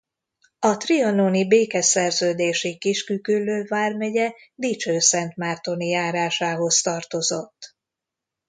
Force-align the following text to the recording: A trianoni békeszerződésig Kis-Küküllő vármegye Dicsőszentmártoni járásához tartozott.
A 0.59 0.77
trianoni 0.77 1.47
békeszerződésig 1.47 2.79
Kis-Küküllő 2.79 3.65
vármegye 3.67 4.31
Dicsőszentmártoni 4.55 5.87
járásához 5.87 6.81
tartozott. 6.81 7.75